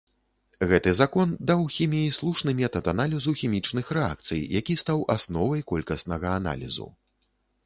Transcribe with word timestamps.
Гэты 0.69 0.93
закон 1.01 1.33
даў 1.51 1.59
хіміі 1.75 2.15
слушны 2.17 2.55
метад 2.61 2.89
аналізу 2.93 3.35
хімічных 3.43 3.93
рэакцый, 3.99 4.41
які 4.59 4.79
стаў 4.85 5.05
асновай 5.19 5.61
колькаснага 5.75 6.27
аналізу. 6.41 6.91